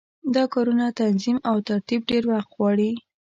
دا 0.35 0.43
کارونه 0.53 0.85
تنظیم 0.99 1.37
او 1.49 1.55
ترتیب 1.69 2.01
ډېر 2.09 2.23
وخت 2.33 2.49
غواړي. 2.55 2.91